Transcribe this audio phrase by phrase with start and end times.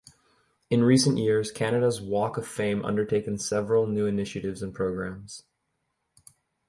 [0.71, 5.43] In recent years, Canada's Walk of Fame undertaken several new initiatives and programs.